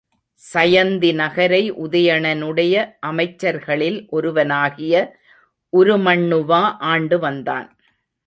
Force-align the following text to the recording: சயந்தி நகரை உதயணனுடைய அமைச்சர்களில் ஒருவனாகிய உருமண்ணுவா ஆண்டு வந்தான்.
சயந்தி 0.41 1.09
நகரை 1.13 1.71
உதயணனுடைய 1.73 2.75
அமைச்சர்களில் 3.01 3.99
ஒருவனாகிய 4.09 5.03
உருமண்ணுவா 5.73 6.63
ஆண்டு 6.85 7.19
வந்தான். 7.19 7.67